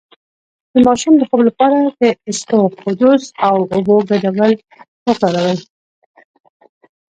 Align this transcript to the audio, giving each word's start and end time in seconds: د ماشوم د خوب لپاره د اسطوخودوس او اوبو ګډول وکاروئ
د 0.73 0.73
ماشوم 0.87 1.13
د 1.17 1.23
خوب 1.29 1.41
لپاره 1.49 1.77
د 2.01 2.03
اسطوخودوس 2.29 3.23
او 3.47 3.55
اوبو 3.75 3.95
ګډول 4.23 4.51
وکاروئ 5.07 5.57